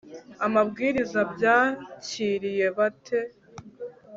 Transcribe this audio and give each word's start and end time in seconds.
ababwiriza 0.45 1.17
babyakiriye 1.27 2.65
bate 2.77 3.19